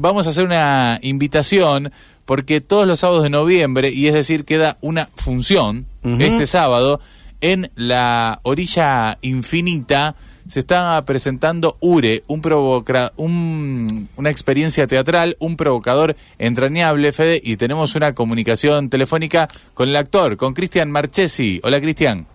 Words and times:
vamos 0.00 0.26
a 0.26 0.30
hacer 0.30 0.44
una 0.44 0.98
invitación 1.02 1.92
porque 2.24 2.60
todos 2.60 2.86
los 2.86 3.00
sábados 3.00 3.22
de 3.22 3.30
noviembre, 3.30 3.90
y 3.90 4.06
es 4.06 4.14
decir, 4.14 4.44
queda 4.44 4.78
una 4.80 5.08
función 5.14 5.86
este 6.18 6.46
sábado 6.46 7.00
en 7.40 7.70
la 7.74 8.40
orilla 8.42 9.18
infinita 9.22 10.14
se 10.48 10.60
está 10.60 11.04
presentando 11.04 11.76
Ure, 11.80 12.24
un 12.26 12.40
provoca 12.40 13.12
un, 13.16 14.08
una 14.16 14.30
experiencia 14.30 14.86
teatral, 14.86 15.36
un 15.38 15.56
provocador 15.56 16.16
entrañable, 16.38 17.12
Fede, 17.12 17.40
y 17.44 17.56
tenemos 17.56 17.94
una 17.94 18.14
comunicación 18.14 18.88
telefónica 18.88 19.48
con 19.74 19.88
el 19.88 19.96
actor, 19.96 20.36
con 20.36 20.54
Cristian 20.54 20.90
Marchesi. 20.90 21.60
Hola, 21.62 21.80
Cristian. 21.80 22.26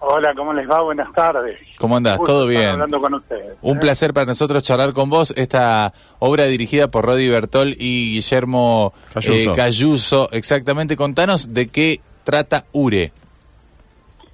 Hola, 0.00 0.32
¿cómo 0.34 0.52
les 0.52 0.68
va? 0.70 0.80
Buenas 0.82 1.12
tardes. 1.12 1.58
¿Cómo 1.78 1.96
andás? 1.96 2.20
¿Todo 2.24 2.46
bien? 2.46 2.68
Hablando 2.68 3.00
con 3.00 3.14
ustedes. 3.14 3.56
Un 3.62 3.80
placer 3.80 4.14
para 4.14 4.26
nosotros 4.26 4.62
charlar 4.62 4.92
con 4.92 5.10
vos. 5.10 5.34
Esta 5.36 5.92
obra 6.20 6.44
dirigida 6.44 6.88
por 6.88 7.04
Rodi 7.04 7.28
Bertol 7.28 7.74
y 7.78 8.14
Guillermo 8.14 8.92
eh, 9.16 9.52
Cayuso. 9.56 10.28
Exactamente, 10.30 10.96
contanos 10.96 11.52
de 11.52 11.66
qué 11.66 12.00
trata 12.22 12.64
Ure. 12.72 13.12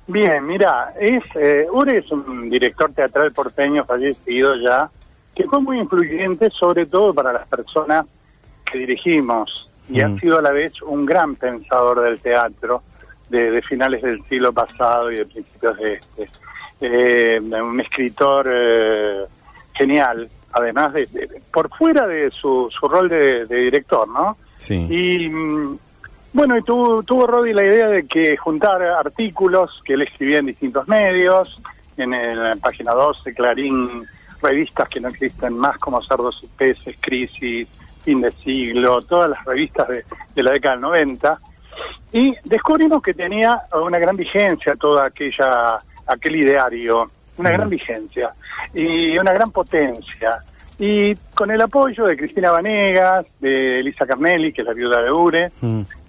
Bien, 0.06 0.46
mira, 0.46 0.92
es 1.00 1.22
eh, 1.34 1.66
Ure 1.72 1.96
es 1.96 2.10
un 2.10 2.50
director 2.50 2.92
teatral 2.92 3.32
porteño 3.32 3.84
fallecido 3.86 4.54
ya, 4.56 4.90
que 5.34 5.44
fue 5.44 5.60
muy 5.62 5.78
influyente 5.78 6.50
sobre 6.50 6.84
todo 6.84 7.14
para 7.14 7.32
las 7.32 7.48
personas 7.48 8.04
que 8.70 8.78
dirigimos 8.78 9.70
y 9.88 10.02
ha 10.02 10.08
mm. 10.08 10.20
sido 10.20 10.38
a 10.38 10.42
la 10.42 10.50
vez 10.50 10.82
un 10.82 11.06
gran 11.06 11.36
pensador 11.36 12.02
del 12.02 12.18
teatro 12.18 12.82
de, 13.34 13.62
finales 13.62 14.02
del 14.02 14.22
siglo 14.24 14.52
pasado 14.52 15.10
y 15.10 15.16
de 15.16 15.26
principios 15.26 15.76
de 15.78 15.94
este. 15.94 16.28
Eh, 16.80 17.40
un 17.40 17.80
escritor 17.80 18.48
eh, 18.50 19.24
genial, 19.72 20.28
además 20.52 20.92
de, 20.92 21.06
por 21.52 21.68
fuera 21.74 22.06
de 22.06 22.30
su, 22.30 22.68
su 22.70 22.88
rol 22.88 23.08
de, 23.08 23.46
director, 23.46 24.08
¿no? 24.08 24.36
Sí. 24.58 24.86
Y 24.90 25.28
mm, 25.28 25.78
bueno, 26.34 26.58
y 26.58 26.62
tuvo, 26.62 27.02
tuvo 27.04 27.28
Rodi 27.28 27.52
la 27.52 27.64
idea 27.64 27.86
de 27.86 28.08
que 28.08 28.36
juntar 28.36 28.82
artículos 28.82 29.70
que 29.84 29.94
él 29.94 30.02
escribía 30.02 30.38
en 30.38 30.46
distintos 30.46 30.86
medios, 30.88 31.54
en, 31.96 32.10
la 32.10 32.56
página 32.56 32.92
12, 32.92 33.32
Clarín, 33.34 34.04
revistas 34.42 34.88
que 34.88 34.98
no 34.98 35.08
existen 35.08 35.56
más 35.56 35.78
como 35.78 36.02
Cerdos 36.02 36.40
y 36.42 36.48
Peces, 36.48 36.96
Crisis, 37.00 37.68
Fin 38.04 38.20
de 38.20 38.32
Siglo, 38.32 39.00
todas 39.02 39.30
las 39.30 39.44
revistas 39.44 39.88
de, 39.88 40.04
de 40.34 40.42
la 40.42 40.50
década 40.50 40.74
del 40.74 40.82
90, 40.82 41.38
y 42.14 42.32
descubrimos 42.44 43.02
que 43.02 43.12
tenía 43.12 43.62
una 43.72 43.98
gran 43.98 44.16
vigencia 44.16 44.76
toda 44.76 45.06
aquella 45.06 45.80
aquel 46.06 46.36
ideario, 46.36 47.10
una 47.38 47.50
gran 47.50 47.68
vigencia 47.68 48.32
y 48.72 49.18
una 49.18 49.32
gran 49.32 49.50
potencia. 49.50 50.38
Y 50.78 51.16
con 51.34 51.50
el 51.50 51.60
apoyo 51.60 52.04
de 52.04 52.16
Cristina 52.16 52.52
Vanegas, 52.52 53.26
de 53.40 53.80
Elisa 53.80 54.06
Carnelli, 54.06 54.52
que 54.52 54.62
es 54.62 54.66
la 54.68 54.74
viuda 54.74 55.02
de 55.02 55.10
Ure, 55.10 55.50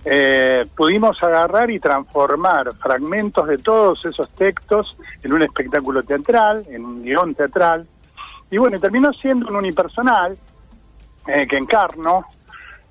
eh, 0.05 0.67
pudimos 0.77 1.17
agarrar 1.23 1.71
y 1.71 1.79
transformar 1.79 2.75
fragmentos 2.75 3.47
de 3.47 3.57
todos 3.57 4.05
esos 4.05 4.29
textos 4.35 4.95
en 5.23 5.33
un 5.33 5.41
espectáculo 5.41 6.03
teatral, 6.03 6.65
en 6.69 6.85
un 6.85 7.01
guion 7.01 7.33
teatral. 7.33 7.87
Y 8.51 8.59
bueno, 8.59 8.79
terminó 8.79 9.11
siendo 9.11 9.47
un 9.47 9.55
unipersonal 9.55 10.37
eh, 11.25 11.47
que 11.47 11.57
encarno 11.57 12.25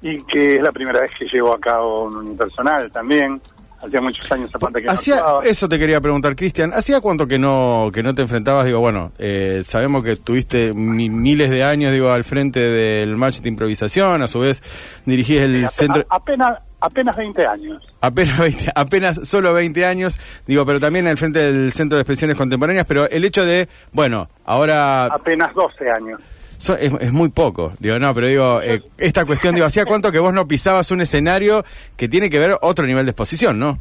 y 0.04 0.22
que 0.24 0.56
es 0.56 0.62
la 0.62 0.70
primera 0.70 1.00
vez 1.00 1.10
que 1.18 1.24
llevo 1.24 1.54
a 1.54 1.58
cabo 1.58 2.04
un 2.04 2.16
unipersonal 2.16 2.92
también 2.92 3.40
hacía 3.82 4.02
muchos 4.02 4.30
años 4.30 4.50
aparte 4.52 4.82
que 4.82 4.90
hacía, 4.90 5.22
Eso 5.44 5.66
te 5.66 5.78
quería 5.78 6.00
preguntar, 6.00 6.36
Cristian. 6.36 6.72
¿Hacía 6.74 7.00
cuánto 7.00 7.26
que 7.26 7.38
no 7.38 7.90
que 7.92 8.02
no 8.02 8.14
te 8.14 8.22
enfrentabas? 8.22 8.66
Digo, 8.66 8.80
bueno, 8.80 9.12
eh, 9.18 9.62
sabemos 9.64 10.04
que 10.04 10.16
tuviste 10.16 10.74
miles 10.74 11.50
de 11.50 11.64
años, 11.64 11.92
digo, 11.92 12.10
al 12.10 12.24
frente 12.24 12.60
del 12.60 13.16
match 13.16 13.40
de 13.40 13.48
improvisación, 13.48 14.20
a 14.20 14.28
su 14.28 14.40
vez 14.40 14.62
dirigís 15.06 15.40
el 15.40 15.68
centro... 15.70 16.04
apenas, 16.10 16.58
apenas 16.80 17.16
20 17.16 17.46
años. 17.46 17.86
Apenas 18.02 18.38
20, 18.38 18.72
apenas 18.74 19.26
solo 19.26 19.54
20 19.54 19.86
años, 19.86 20.18
digo, 20.46 20.66
pero 20.66 20.80
también 20.80 21.08
al 21.08 21.16
frente 21.16 21.40
del 21.40 21.72
Centro 21.72 21.96
de 21.96 22.02
Expresiones 22.02 22.36
Contemporáneas, 22.36 22.86
pero 22.86 23.08
el 23.08 23.24
hecho 23.24 23.44
de, 23.44 23.68
bueno, 23.92 24.28
ahora... 24.44 25.06
Apenas 25.06 25.54
12 25.54 25.90
años 25.90 26.20
es, 26.70 27.12
muy 27.12 27.28
poco. 27.28 27.72
Digo, 27.78 27.98
no, 27.98 28.14
pero 28.14 28.26
digo, 28.26 28.62
eh, 28.62 28.82
esta 28.98 29.24
cuestión, 29.24 29.54
digo, 29.54 29.66
¿hacía 29.66 29.84
cuánto 29.84 30.10
que 30.10 30.18
vos 30.18 30.32
no 30.32 30.48
pisabas 30.48 30.90
un 30.90 31.00
escenario 31.00 31.64
que 31.96 32.08
tiene 32.08 32.30
que 32.30 32.38
ver 32.38 32.56
otro 32.62 32.86
nivel 32.86 33.04
de 33.04 33.10
exposición, 33.10 33.58
no? 33.58 33.78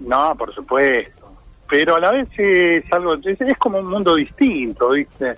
No, 0.00 0.34
por 0.36 0.52
supuesto. 0.54 1.32
Pero 1.68 1.96
a 1.96 2.00
la 2.00 2.12
vez 2.12 2.28
es 2.36 2.92
algo, 2.92 3.14
es, 3.14 3.58
como 3.58 3.78
un 3.78 3.86
mundo 3.86 4.14
distinto, 4.14 4.90
¿viste? 4.90 5.36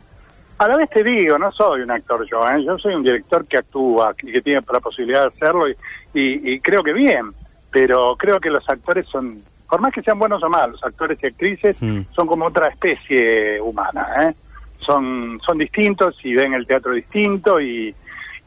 A 0.58 0.68
la 0.68 0.76
vez 0.76 0.90
te 0.90 1.04
digo, 1.04 1.38
no 1.38 1.52
soy 1.52 1.82
un 1.82 1.90
actor 1.90 2.26
yo, 2.28 2.48
¿eh? 2.48 2.64
yo 2.64 2.78
soy 2.78 2.94
un 2.94 3.02
director 3.02 3.46
que 3.46 3.58
actúa 3.58 4.14
y 4.22 4.32
que 4.32 4.42
tiene 4.42 4.60
la 4.72 4.80
posibilidad 4.80 5.22
de 5.22 5.26
hacerlo 5.28 5.68
y, 5.68 5.76
y, 6.12 6.60
creo 6.60 6.82
que 6.82 6.92
bien, 6.92 7.32
pero 7.70 8.16
creo 8.16 8.40
que 8.40 8.50
los 8.50 8.68
actores 8.68 9.06
son, 9.08 9.42
por 9.68 9.80
más 9.80 9.92
que 9.92 10.02
sean 10.02 10.18
buenos 10.18 10.42
o 10.42 10.48
malos, 10.48 10.82
actores 10.82 11.18
y 11.22 11.26
actrices 11.26 11.76
mm. 11.80 12.00
son 12.14 12.26
como 12.26 12.46
otra 12.46 12.68
especie 12.68 13.60
humana, 13.60 14.06
¿eh? 14.22 14.34
Son, 14.78 15.40
son 15.44 15.58
distintos 15.58 16.16
y 16.22 16.34
ven 16.34 16.54
el 16.54 16.66
teatro 16.66 16.92
distinto 16.92 17.60
y, 17.60 17.94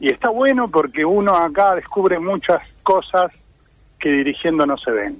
y 0.00 0.12
está 0.12 0.30
bueno 0.30 0.70
porque 0.70 1.04
uno 1.04 1.34
acá 1.34 1.74
descubre 1.74 2.18
muchas 2.18 2.62
cosas 2.82 3.32
que 3.98 4.10
dirigiendo 4.10 4.64
no 4.64 4.76
se 4.76 4.92
ven. 4.92 5.16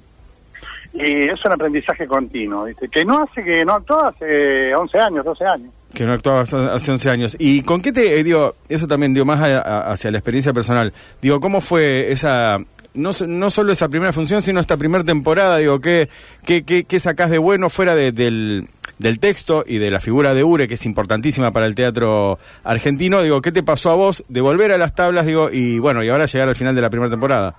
Y 0.95 1.29
es 1.29 1.45
un 1.45 1.53
aprendizaje 1.53 2.07
continuo, 2.07 2.65
¿viste? 2.65 2.89
que 2.89 3.05
no 3.05 3.23
hace 3.23 3.45
que 3.45 3.65
no 3.65 3.75
actuaba 3.75 4.09
hace 4.09 4.75
11 4.75 4.99
años, 4.99 5.25
12 5.25 5.45
años. 5.45 5.73
Que 5.95 6.05
no 6.05 6.13
actuaba 6.13 6.41
hace 6.41 6.91
11 6.91 7.11
años. 7.11 7.37
¿Y 7.39 7.63
con 7.63 7.83
qué 7.83 7.93
te, 7.93 8.19
eh, 8.19 8.25
digo, 8.25 8.55
eso 8.69 8.87
también 8.87 9.15
dio 9.15 9.25
más 9.25 9.41
hacia 9.41 10.11
la 10.11 10.19
experiencia 10.19 10.53
personal? 10.53 10.93
Digo, 11.21 11.41
¿cómo 11.41 11.61
fue 11.61 12.11
esa, 12.11 12.59
no, 12.95 13.11
no 13.27 13.51
solo 13.51 13.73
esa 13.73 13.89
primera 13.89 14.13
función, 14.13 14.43
sino 14.43 14.61
esta 14.61 14.77
primera 14.77 15.05
temporada? 15.05 15.59
Digo, 15.59 15.81
¿qué, 15.81 16.09
qué, 16.45 16.65
qué, 16.65 16.85
qué 16.85 16.99
sacás 16.99 17.31
de 17.31 17.39
bueno 17.39 17.71
fuera 17.71 17.95
de, 17.95 18.13
del, 18.13 18.69
del 18.99 19.21
texto 19.21 19.65
y 19.67 19.79
de 19.79 19.91
la 19.91 20.01
figura 20.01 20.35
de 20.35 20.45
Ure, 20.45 20.69
que 20.69 20.75
es 20.75 20.87
importantísima 20.87 21.53
para 21.53 21.67
el 21.67 21.75
teatro 21.75 22.39
argentino, 22.65 23.23
digo, 23.23 23.41
¿qué 23.41 23.53
te 23.53 23.63
pasó 23.63 23.91
a 23.91 23.95
vos 23.95 24.25
de 24.29 24.41
volver 24.41 24.73
a 24.73 24.79
las 24.79 24.95
tablas, 24.95 25.27
digo, 25.27 25.51
y 25.51 25.79
bueno, 25.79 26.03
y 26.03 26.09
ahora 26.09 26.27
llegar 26.27 26.49
al 26.49 26.57
final 26.57 26.75
de 26.75 26.83
la 26.83 26.91
primera 26.91 27.11
temporada? 27.11 27.55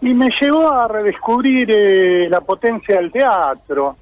Y 0.00 0.14
me 0.14 0.30
llevó 0.40 0.72
a 0.72 0.88
redescubrir 0.88 1.70
eh, 1.70 2.28
la 2.28 2.40
potencia 2.40 2.96
del 2.96 3.12
teatro, 3.12 3.96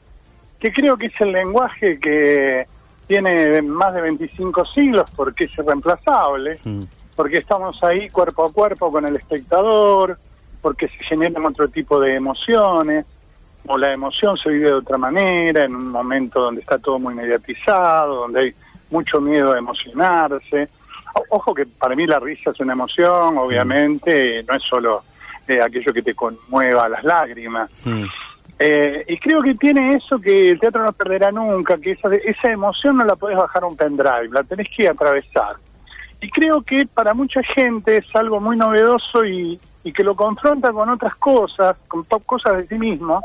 que 0.61 0.73
creo 0.73 0.97
que 0.97 1.07
es 1.07 1.21
el 1.21 1.33
lenguaje 1.33 1.99
que 1.99 2.67
tiene 3.07 3.63
más 3.63 3.95
de 3.95 4.03
25 4.03 4.67
siglos 4.67 5.11
porque 5.17 5.45
es 5.45 5.59
irreemplazable, 5.59 6.59
mm. 6.63 6.83
porque 7.17 7.39
estamos 7.39 7.83
ahí 7.83 8.11
cuerpo 8.11 8.45
a 8.45 8.53
cuerpo 8.53 8.93
con 8.93 9.07
el 9.07 9.17
espectador, 9.17 10.19
porque 10.61 10.89
se 10.89 11.05
generan 11.05 11.47
otro 11.47 11.69
tipo 11.69 11.99
de 11.99 12.15
emociones 12.15 13.07
o 13.67 13.77
la 13.77 13.93
emoción 13.93 14.37
se 14.37 14.51
vive 14.51 14.69
de 14.69 14.75
otra 14.75 14.97
manera, 14.97 15.65
en 15.65 15.75
un 15.75 15.89
momento 15.89 16.41
donde 16.41 16.61
está 16.61 16.79
todo 16.79 16.99
muy 16.99 17.15
mediatizado, 17.15 18.15
donde 18.15 18.41
hay 18.41 18.55
mucho 18.91 19.21
miedo 19.21 19.53
a 19.53 19.59
emocionarse. 19.59 20.69
ojo 21.31 21.55
que 21.55 21.67
para 21.67 21.95
mí 21.95 22.07
la 22.07 22.19
risa 22.19 22.51
es 22.51 22.61
una 22.61 22.73
emoción, 22.73 23.37
obviamente, 23.39 24.43
no 24.45 24.55
es 24.55 24.63
solo 24.63 25.03
eh, 25.47 25.61
aquello 25.61 25.93
que 25.93 26.03
te 26.03 26.15
conmueva 26.15 26.89
las 26.89 27.05
lágrimas. 27.05 27.71
Eh, 28.59 29.05
y 29.07 29.19
creo 29.19 29.41
que 29.41 29.55
tiene 29.55 29.95
eso 29.95 30.19
que 30.19 30.51
el 30.51 30.59
teatro 30.59 30.83
no 30.83 30.93
perderá 30.93 31.31
nunca, 31.31 31.79
que 31.79 31.93
esa, 31.93 32.13
esa 32.15 32.51
emoción 32.51 32.97
no 32.97 33.05
la 33.05 33.15
podés 33.17 33.37
bajar 33.37 33.63
a 33.63 33.67
un 33.67 33.77
pendrive, 33.77 34.29
la 34.31 34.43
tenés 34.43 34.69
que 34.75 34.89
atravesar. 34.89 35.57
Y 36.21 36.29
creo 36.31 36.63
que 36.63 36.87
para 36.87 37.15
mucha 37.15 37.41
gente 37.43 37.99
es 37.99 38.17
algo 38.17 38.41
muy 38.41 38.57
novedoso 38.57 39.25
y, 39.25 39.61
y 39.85 39.93
que 39.93 40.03
lo 40.03 40.17
confronta 40.17 40.73
con 40.73 40.89
otras 40.89 41.15
cosas, 41.15 41.77
con 41.87 42.03
cosas 42.05 42.57
de 42.57 42.67
sí 42.67 42.75
mismo, 42.75 43.23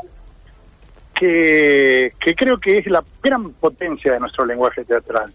que, 1.14 2.12
creo 2.36 2.60
que 2.60 2.80
es 2.80 2.88
la 2.88 3.04
gran 3.22 3.52
potencia 3.54 4.14
de 4.14 4.20
nuestro 4.20 4.46
lenguaje 4.46 4.84
teatral. 4.84 5.32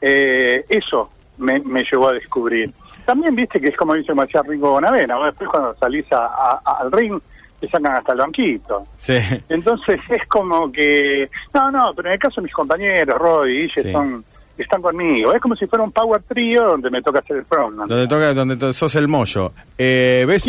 Eh, 0.00 0.64
eso 0.68 1.10
me, 1.38 1.60
llevó 1.90 2.08
a 2.08 2.12
descubrir. 2.12 2.70
También 3.04 3.34
viste 3.34 3.60
que 3.60 3.68
es 3.68 3.76
como 3.76 3.94
dice 3.94 4.14
Maciá 4.14 4.42
Ringo 4.42 4.70
Bonavena, 4.70 5.18
después 5.24 5.48
cuando 5.48 5.74
salís 5.74 6.04
al 6.12 6.90
ring 6.92 7.20
te 7.60 7.68
sacan 7.68 7.96
hasta 7.96 8.12
el 8.12 8.18
banquito. 8.18 8.84
Sí. 8.96 9.16
Entonces 9.48 10.00
es 10.10 10.26
como 10.28 10.70
que, 10.70 11.30
no, 11.54 11.70
no, 11.70 11.92
pero 11.94 12.08
en 12.08 12.14
el 12.14 12.18
caso 12.18 12.40
de 12.40 12.44
mis 12.44 12.52
compañeros, 12.52 13.18
Roy 13.18 13.64
y 13.64 13.68
son 13.92 14.24
están 14.58 14.80
conmigo. 14.80 15.34
Es 15.34 15.40
como 15.40 15.54
si 15.56 15.66
fuera 15.66 15.84
un 15.84 15.92
power 15.92 16.22
trio 16.22 16.64
donde 16.64 16.90
me 16.90 17.02
toca 17.02 17.18
hacer 17.20 17.38
el 17.38 17.44
front. 17.44 17.76
Donde 17.76 18.06
toca, 18.06 18.32
donde 18.34 18.72
sos 18.72 18.94
el 18.94 19.08
mollo. 19.08 19.52
Eh, 19.76 20.24
¿ves, 20.26 20.48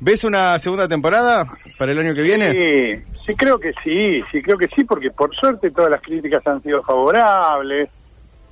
¿Ves 0.00 0.24
una 0.24 0.58
segunda 0.58 0.88
temporada 0.88 1.46
para 1.78 1.92
el 1.92 1.98
año 1.98 2.14
que 2.14 2.22
viene? 2.22 2.50
Sí, 2.50 3.04
Sí, 3.26 3.34
creo 3.34 3.58
que 3.58 3.72
sí, 3.84 4.22
sí, 4.32 4.42
creo 4.42 4.58
que 4.58 4.68
sí, 4.68 4.84
porque 4.84 5.10
por 5.10 5.34
suerte 5.34 5.70
todas 5.70 5.90
las 5.90 6.00
críticas 6.00 6.46
han 6.46 6.62
sido 6.62 6.82
favorables. 6.82 7.88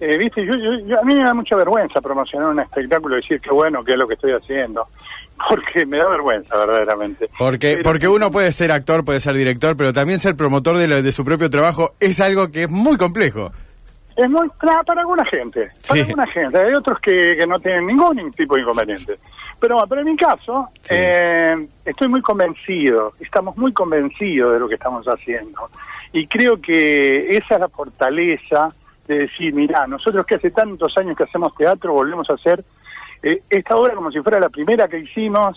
Eh, 0.01 0.17
Viste, 0.17 0.47
yo, 0.47 0.99
a 0.99 1.05
mí 1.05 1.15
me 1.15 1.25
da 1.25 1.35
mucha 1.35 1.57
vergüenza 1.57 2.01
promocionar 2.01 2.49
un 2.49 2.61
espectáculo 2.61 3.19
y 3.19 3.21
decir 3.21 3.41
que 3.41 3.51
bueno, 3.51 3.85
que 3.85 3.93
es 3.93 3.99
lo 3.99 4.07
que 4.07 4.15
estoy 4.15 4.33
haciendo. 4.33 4.87
Porque 5.49 5.87
me 5.87 5.99
da 5.99 6.09
vergüenza, 6.09 6.57
verdaderamente. 6.57 7.31
Porque, 7.39 7.81
porque 7.83 8.09
uno 8.09 8.31
puede 8.31 8.53
ser 8.53 8.71
actor, 8.73 9.07
puede 9.07 9.21
ser 9.21 9.35
director, 9.35 9.75
pero 9.75 9.95
también 9.95 10.19
ser 10.19 10.37
promotor 10.37 10.77
de, 10.77 11.01
de 11.01 11.13
su 11.13 11.25
propio 11.25 11.49
trabajo 11.49 11.95
es 11.99 12.21
algo 12.21 12.51
que 12.51 12.65
es 12.65 12.71
muy 12.71 12.99
complejo. 12.99 13.51
Es 14.23 14.29
muy 14.29 14.49
para, 14.61 14.83
para 14.83 15.01
alguna 15.01 15.25
gente, 15.25 15.69
para 15.89 15.95
Sí. 15.95 16.01
alguna 16.03 16.27
gente. 16.27 16.59
Hay 16.59 16.75
otros 16.75 16.99
que, 17.01 17.37
que 17.39 17.47
no 17.47 17.59
tienen 17.59 17.87
ningún 17.87 18.31
tipo 18.33 18.55
de 18.55 18.63
inconveniente. 18.63 19.19
Pero, 19.59 19.77
bueno, 19.77 19.89
pero 19.89 20.01
en 20.03 20.07
mi 20.09 20.17
caso, 20.17 20.69
Sí. 20.81 20.95
eh, 20.95 21.67
estoy 21.87 22.09
muy 22.09 22.21
convencido, 22.21 23.15
estamos 23.19 23.57
muy 23.57 23.73
convencidos 23.73 24.53
de 24.53 24.61
lo 24.61 24.69
que 24.69 24.75
estamos 24.75 25.07
haciendo. 25.07 25.71
Y 26.13 26.27
creo 26.27 26.61
que 26.61 27.37
esa 27.37 27.55
es 27.55 27.61
la 27.61 27.69
fortaleza 27.69 28.69
de 29.09 29.21
decir, 29.21 29.55
mira, 29.55 29.87
nosotros 29.87 30.27
que 30.27 30.35
hace 30.35 30.51
tantos 30.51 30.97
años 30.99 31.17
que 31.17 31.25
hacemos 31.25 31.55
teatro, 31.57 31.93
volvemos 31.95 32.29
a 32.29 32.35
hacer 32.35 32.63
eh, 33.23 33.43
esta 33.49 33.77
obra 33.77 33.95
como 33.95 34.11
si 34.11 34.21
fuera 34.21 34.39
la 34.41 34.49
primera 34.51 34.87
que 34.89 34.99
hicimos, 34.99 35.57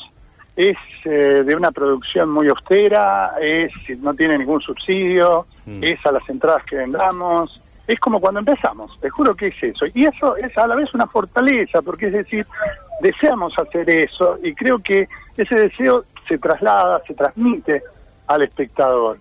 es 0.55 0.77
eh, 1.05 1.43
de 1.45 1.55
una 1.55 1.71
producción 1.71 2.29
muy 2.29 2.47
austera, 2.47 3.33
es 3.41 3.71
no 3.99 4.13
tiene 4.13 4.37
ningún 4.37 4.61
subsidio, 4.61 5.47
Mm. 5.65 5.81
es 5.81 6.05
a 6.05 6.11
las 6.11 6.27
entradas 6.29 6.63
que 6.65 6.75
vendamos, 6.75 7.61
es 7.87 7.99
como 7.99 8.19
cuando 8.21 8.39
empezamos, 8.39 8.97
te 8.99 9.09
juro 9.09 9.35
que 9.35 9.47
es 9.47 9.55
eso. 9.63 9.85
Y 9.93 10.05
eso 10.05 10.35
es 10.37 10.57
a 10.57 10.67
la 10.67 10.75
vez 10.75 10.93
una 10.93 11.07
fortaleza, 11.07 11.81
porque 11.81 12.07
es 12.07 12.13
decir, 12.13 12.45
deseamos 13.01 13.53
hacer 13.59 13.89
eso 13.89 14.37
y 14.41 14.53
creo 14.53 14.79
que 14.79 15.07
ese 15.37 15.55
deseo 15.55 16.05
se 16.27 16.37
traslada, 16.37 17.01
se 17.05 17.13
transmite 17.13 17.81
al 18.27 18.43
espectador. 18.43 19.17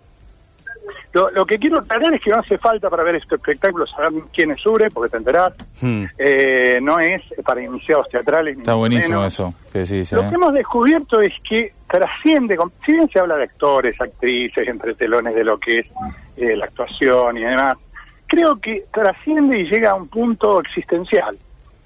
Lo, 1.13 1.31
lo 1.31 1.47
que 1.47 1.59
quiero 1.59 1.79
aclarar 1.79 2.13
es 2.15 2.21
que 2.23 2.31
no 2.31 2.39
hace 2.39 2.59
falta 2.59 2.89
para 2.91 3.03
ver 3.05 3.17
este 3.17 3.37
espectáculo 3.37 3.87
saber 3.87 4.13
quién 4.33 4.51
es 4.51 4.65
Ure, 4.67 4.91
porque 4.91 5.11
te 5.11 5.17
enterás, 5.19 5.53
Hmm. 5.81 6.05
eh, 6.19 6.79
no 6.81 6.99
es 7.01 7.21
para 7.45 7.61
iniciados 7.63 8.09
teatrales. 8.09 8.57
Está 8.59 8.75
buenísimo 8.75 9.19
menos. 9.19 9.33
eso 9.33 9.55
que 9.73 9.81
decís, 9.81 10.13
Lo 10.13 10.23
¿eh? 10.25 10.29
que 10.29 10.35
hemos 10.37 10.55
descubierto 10.55 11.21
es 11.21 11.33
que 11.49 11.73
trasciende, 11.89 12.57
si 12.87 12.93
bien 12.93 13.09
se 13.11 13.19
habla 13.19 13.37
de 13.37 13.45
actores, 13.45 14.01
actrices, 14.01 14.67
entre 14.69 14.95
telones 14.95 15.35
de 15.35 15.45
lo 15.45 15.59
que 15.59 15.81
es 15.81 15.87
eh, 16.37 16.57
la 16.57 16.65
actuación 16.67 17.37
y 17.39 17.43
demás, 17.43 17.77
creo 18.33 18.59
que 18.59 18.87
trasciende 18.91 19.61
y 19.61 19.65
llega 19.65 19.91
a 19.91 19.95
un 19.95 20.09
punto 20.09 20.59
existencial, 20.59 21.37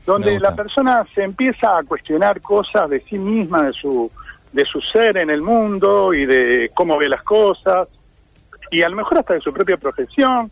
donde 0.06 0.38
la 0.38 0.54
persona 0.54 1.04
se 1.12 1.24
empieza 1.24 1.76
a 1.76 1.82
cuestionar 1.82 2.40
cosas 2.40 2.88
de 2.88 3.00
sí 3.00 3.18
misma, 3.18 3.64
de 3.64 3.72
su, 3.72 4.08
de 4.52 4.64
su 4.64 4.80
ser 4.80 5.16
en 5.16 5.28
el 5.28 5.42
mundo 5.42 6.14
y 6.14 6.24
de 6.24 6.70
cómo 6.72 6.96
ve 6.98 7.08
las 7.08 7.24
cosas, 7.24 7.88
y 8.70 8.80
a 8.82 8.88
lo 8.88 8.94
mejor 8.94 9.18
hasta 9.18 9.34
de 9.34 9.40
su 9.40 9.52
propia 9.52 9.76
profesión. 9.76 10.48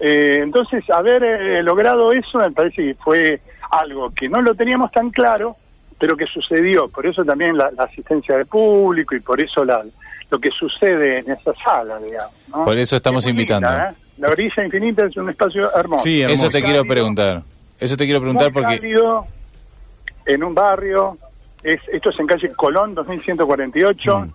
Eh, 0.00 0.40
entonces, 0.42 0.82
haber 0.90 1.22
eh, 1.22 1.62
logrado 1.62 2.10
eso 2.10 2.38
me 2.38 2.50
parece 2.50 2.82
que 2.82 2.94
fue 2.94 3.40
algo 3.70 4.10
que 4.10 4.28
no 4.28 4.42
lo 4.42 4.56
teníamos 4.56 4.90
tan 4.90 5.10
claro, 5.10 5.54
pero 5.96 6.16
que 6.16 6.26
sucedió. 6.26 6.88
Por 6.88 7.06
eso 7.06 7.24
también 7.24 7.56
la, 7.56 7.70
la 7.70 7.84
asistencia 7.84 8.36
de 8.36 8.46
público 8.46 9.14
y 9.14 9.20
por 9.20 9.40
eso 9.40 9.64
la, 9.64 9.84
lo 10.28 10.38
que 10.40 10.50
sucede 10.50 11.20
en 11.20 11.30
esa 11.30 11.52
sala, 11.64 12.00
digamos. 12.00 12.34
¿no? 12.48 12.64
Por 12.64 12.78
eso 12.78 12.96
estamos 12.96 13.24
Es 13.24 13.32
muy 13.32 13.44
linda, 13.44 13.54
invitando. 13.54 13.90
¿eh? 13.90 13.99
La 14.20 14.28
orilla 14.30 14.64
infinita 14.64 15.06
es 15.06 15.16
un 15.16 15.28
espacio 15.30 15.74
hermoso. 15.74 16.04
Sí, 16.04 16.22
Eso 16.22 16.48
te 16.50 16.62
quiero 16.62 16.84
preguntar. 16.84 17.42
Eso 17.78 17.96
te 17.96 18.04
quiero 18.04 18.20
preguntar 18.20 18.52
Muy 18.52 18.62
porque 18.62 18.78
cálido, 18.78 19.24
en 20.26 20.44
un 20.44 20.54
barrio, 20.54 21.16
es, 21.62 21.80
esto 21.92 22.10
es 22.10 22.20
en 22.20 22.26
calle 22.26 22.48
Colón 22.54 22.94
2148, 22.94 24.18
Mm. 24.20 24.32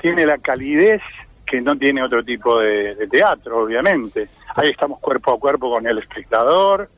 tiene 0.00 0.24
la 0.26 0.38
calidez 0.38 1.02
que 1.46 1.60
no 1.60 1.76
tiene 1.76 2.02
otro 2.02 2.24
tipo 2.24 2.58
de, 2.58 2.94
de 2.94 3.06
teatro, 3.06 3.64
obviamente. 3.64 4.28
Ahí 4.56 4.70
estamos 4.70 4.98
cuerpo 5.00 5.34
a 5.34 5.38
cuerpo 5.38 5.70
con 5.70 5.86
el 5.86 5.98
espectador 5.98 6.88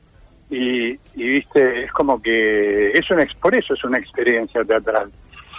y, 0.49 0.91
y, 0.93 0.97
viste, 1.15 1.83
es 1.83 1.91
como 1.91 2.19
que 2.21 2.91
es 2.91 3.11
una, 3.11 3.23
ex- 3.23 3.35
por 3.35 3.55
eso 3.55 3.73
es 3.73 3.83
una 3.83 3.97
experiencia 3.99 4.63
teatral, 4.63 5.11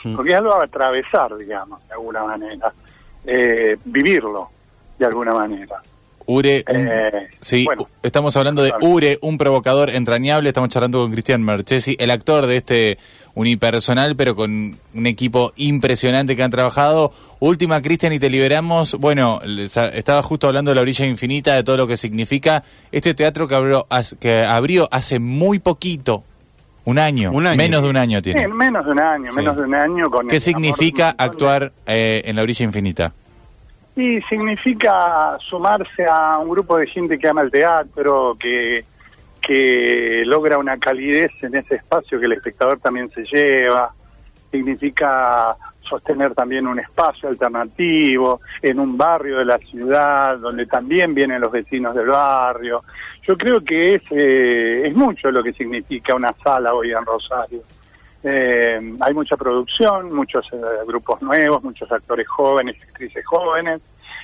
Mm. 0.03 0.17
porque 0.17 0.31
es 0.33 0.37
algo 0.39 0.55
a 0.55 0.65
atravesar, 0.65 1.37
digamos, 1.37 1.87
de 1.87 1.93
alguna 1.93 2.25
manera, 2.25 2.73
eh, 3.27 3.77
vivirlo 3.85 4.49
de 4.99 5.05
alguna 5.05 5.35
manera. 5.35 5.77
Ure, 6.27 6.65
un- 6.69 6.89
Eh, 6.89 7.29
sí, 7.41 7.65
bueno. 7.65 7.89
estamos 8.03 8.37
hablando 8.37 8.63
de 8.63 8.73
Ure, 8.81 9.19
un 9.23 9.37
provocador 9.39 9.91
entrañable. 9.91 10.49
Estamos 10.51 10.71
charlando 10.71 11.01
con 11.03 11.11
Cristian 11.13 11.43
Marchesi, 11.43 11.97
el 11.99 12.11
actor 12.11 12.47
de 12.47 12.57
este 12.59 12.99
unipersonal, 13.35 14.17
pero 14.17 14.37
con 14.37 14.77
un 14.95 15.07
equipo 15.07 15.53
impresionante 15.57 16.37
que 16.37 16.43
han 16.43 16.51
trabajado. 16.51 17.13
Última, 17.41 17.81
Cristian, 17.83 18.13
y 18.13 18.19
te 18.19 18.29
liberamos. 18.31 18.95
Bueno, 18.97 19.41
estaba 19.43 20.23
justo 20.23 20.47
hablando 20.47 20.71
de 20.71 20.75
la 20.77 20.83
orilla 20.83 21.07
infinita, 21.07 21.55
de 21.55 21.65
todo 21.65 21.77
lo 21.77 21.87
que 21.87 21.97
significa 21.97 22.63
este 22.93 23.15
teatro 23.15 23.49
que 23.49 23.55
abrió, 23.55 23.87
hace- 23.91 24.17
que 24.17 24.43
abrió 24.45 24.89
hace 24.93 25.19
muy 25.19 25.59
poquito, 25.59 26.23
un 26.85 26.99
año, 26.99 27.31
Un 27.33 27.47
año. 27.47 27.57
menos 27.57 27.83
de 27.83 27.89
un 27.89 27.97
año 27.97 28.21
tiene. 28.23 28.43
Sí, 28.43 28.49
menos 28.49 28.85
de 28.85 28.93
un 28.93 29.01
año, 29.01 29.29
Sí. 29.29 29.37
menos 29.37 29.57
de 29.57 29.63
un 29.63 29.75
año. 29.75 30.11
Con 30.11 30.29
¿Qué 30.29 30.37
amor 30.37 30.41
significa 30.41 31.15
actuar 31.17 31.73
eh, 31.87 32.23
en 32.25 32.37
la 32.37 32.43
orilla 32.43 32.65
infinita? 32.65 33.13
Y 34.01 34.19
significa 34.23 35.37
sumarse 35.41 36.07
a 36.11 36.39
un 36.39 36.49
grupo 36.49 36.79
de 36.79 36.87
gente 36.87 37.19
que 37.19 37.29
ama 37.29 37.43
el 37.43 37.51
teatro, 37.51 38.35
que, 38.41 38.83
que 39.43 40.23
logra 40.25 40.57
una 40.57 40.79
calidez 40.79 41.31
en 41.43 41.55
ese 41.57 41.75
espacio 41.75 42.19
que 42.19 42.25
el 42.25 42.33
espectador 42.33 42.81
también 42.81 43.11
se 43.11 43.25
lleva. 43.25 43.93
Significa 44.51 45.55
sostener 45.83 46.35
también 46.35 46.67
un 46.67 46.79
espacio 46.79 47.29
alternativo 47.29 48.41
en 48.63 48.81
un 48.81 48.97
barrio 48.97 49.37
de 49.37 49.45
la 49.45 49.59
ciudad 49.59 50.39
donde 50.39 50.65
también 50.65 51.13
vienen 51.13 51.43
los 51.43 51.53
vecinos 51.53 51.95
del 51.95 52.07
barrio. 52.07 52.83
Yo 53.23 53.37
creo 53.37 53.63
que 53.63 53.97
es, 53.97 54.03
eh, 54.13 54.87
es 54.87 54.97
mucho 54.97 55.31
lo 55.31 55.43
que 55.43 55.53
significa 55.53 56.15
una 56.15 56.33
sala 56.43 56.73
hoy 56.73 56.91
en 56.91 57.05
Rosario. 57.05 57.61
Eh, 58.23 58.95
hay 59.01 59.15
mucha 59.15 59.37
producción, 59.37 60.15
muchos 60.15 60.47
eh, 60.53 60.57
grupos 60.87 61.21
nuevos, 61.23 61.63
muchos 61.63 61.91
actores 61.93 62.29
jóvenes, 62.29 62.77
actrices 62.83 63.25
jóvenes, 63.27 63.81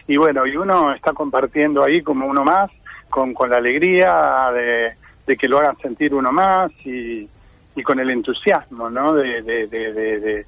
y 0.09 0.17
bueno, 0.17 0.47
y 0.47 0.57
uno 0.57 0.93
está 0.95 1.13
compartiendo 1.13 1.83
ahí 1.83 2.03
como 2.03 2.27
uno 2.27 2.45
más, 2.45 2.71
con, 3.11 3.35
con 3.35 3.51
la 3.51 3.57
alegría 3.57 4.51
de, 4.55 4.93
de 5.27 5.37
que 5.37 5.49
lo 5.49 5.59
hagan 5.59 5.77
sentir 5.79 6.15
uno 6.15 6.31
más 6.33 6.71
y, 6.87 7.29
y 7.75 7.83
con 7.83 7.99
el 8.01 8.11
entusiasmo, 8.11 8.89
¿no? 8.91 9.13
De, 9.15 9.43
de, 9.43 9.67
de, 9.67 10.45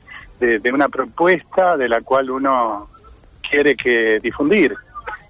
de, 0.60 0.72
una 0.72 0.88
propuesta 0.88 1.76
de 1.76 1.88
la 1.88 2.00
cual 2.02 2.31
uno 2.31 2.88
quiere 3.49 3.75
que 3.76 4.20
difundir 4.20 4.75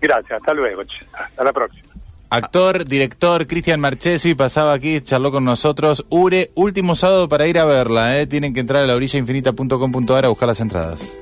Gracias, 0.00 0.40
hasta 0.40 0.54
luego, 0.54 0.82
hasta 1.12 1.44
la 1.44 1.52
próxima. 1.52 1.89
Actor, 2.32 2.84
director, 2.86 3.48
Cristian 3.48 3.80
Marchesi 3.80 4.34
pasaba 4.36 4.72
aquí, 4.72 5.00
charló 5.00 5.32
con 5.32 5.44
nosotros. 5.44 6.06
URE, 6.10 6.52
último 6.54 6.94
sábado 6.94 7.28
para 7.28 7.48
ir 7.48 7.58
a 7.58 7.64
verla, 7.64 8.20
¿eh? 8.20 8.26
tienen 8.28 8.54
que 8.54 8.60
entrar 8.60 8.84
a 8.84 8.86
laorillainfinita.com.ar 8.86 10.24
a 10.24 10.28
buscar 10.28 10.46
las 10.46 10.60
entradas. 10.60 11.16